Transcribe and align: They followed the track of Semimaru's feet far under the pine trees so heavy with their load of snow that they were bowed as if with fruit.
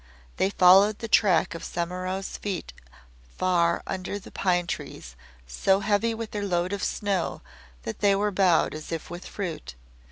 They 0.37 0.49
followed 0.49 0.97
the 0.97 1.07
track 1.07 1.53
of 1.53 1.61
Semimaru's 1.63 2.35
feet 2.37 2.73
far 3.37 3.83
under 3.85 4.17
the 4.17 4.31
pine 4.31 4.65
trees 4.65 5.15
so 5.45 5.81
heavy 5.81 6.15
with 6.15 6.31
their 6.31 6.41
load 6.43 6.73
of 6.73 6.83
snow 6.83 7.43
that 7.83 7.99
they 7.99 8.15
were 8.15 8.31
bowed 8.31 8.73
as 8.73 8.91
if 8.91 9.11
with 9.11 9.27
fruit. 9.27 9.75